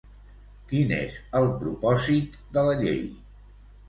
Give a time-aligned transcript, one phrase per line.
[0.69, 3.05] Quin és el propòsit de la llei?